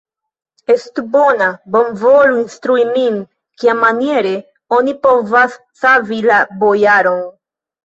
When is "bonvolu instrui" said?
1.75-2.87